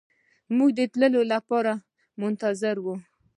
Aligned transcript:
موږ 0.55 0.69
د 0.79 0.81
تللو 0.93 1.21
لپاره 1.33 1.71
منتظر 2.21 2.75
وو. 2.81 2.95